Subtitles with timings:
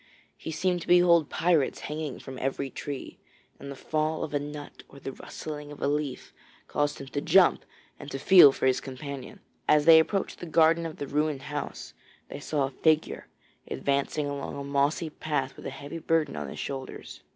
[0.35, 3.19] He seemed to behold pirates hanging from every tree,
[3.59, 6.33] and the fall of a nut or the rustling of a leaf
[6.67, 7.63] caused him to jump
[7.99, 9.41] and to feel for his companion.
[9.67, 11.93] As they approached the garden of the ruined house,
[12.29, 13.27] they saw a figure
[13.67, 17.21] advancing along a mossy path with a heavy burden on his shoulders.